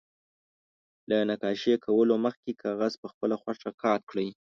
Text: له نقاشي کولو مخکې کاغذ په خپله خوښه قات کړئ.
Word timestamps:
له 1.09 1.17
نقاشي 1.29 1.73
کولو 1.85 2.15
مخکې 2.25 2.51
کاغذ 2.63 2.93
په 3.01 3.07
خپله 3.13 3.35
خوښه 3.41 3.69
قات 3.83 4.01
کړئ. 4.11 4.27